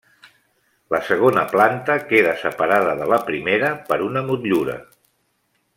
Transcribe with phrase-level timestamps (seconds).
[0.93, 4.81] La segona planta queda separada de la primera per una motllura.